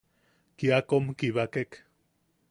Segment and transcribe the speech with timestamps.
[0.57, 1.71] Kia kom kibakek.